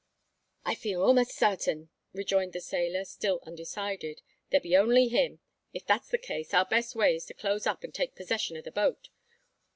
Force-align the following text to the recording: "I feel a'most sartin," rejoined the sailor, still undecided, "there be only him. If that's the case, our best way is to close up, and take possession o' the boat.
"I 0.65 0.73
feel 0.73 1.03
a'most 1.07 1.29
sartin," 1.29 1.91
rejoined 2.11 2.53
the 2.53 2.59
sailor, 2.59 3.05
still 3.05 3.39
undecided, 3.43 4.23
"there 4.49 4.59
be 4.59 4.75
only 4.75 5.09
him. 5.09 5.41
If 5.73 5.85
that's 5.85 6.09
the 6.09 6.17
case, 6.17 6.55
our 6.55 6.65
best 6.65 6.95
way 6.95 7.13
is 7.15 7.25
to 7.27 7.35
close 7.35 7.67
up, 7.67 7.83
and 7.83 7.93
take 7.93 8.15
possession 8.15 8.57
o' 8.57 8.61
the 8.63 8.71
boat. 8.71 9.09